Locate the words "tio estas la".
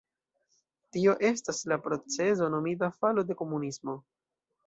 0.95-1.77